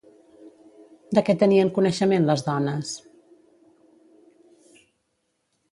De 1.17 1.23
què 1.27 1.35
tenien 1.43 1.69
coneixement 1.75 2.25
les 2.31 2.45
dones? 2.49 2.95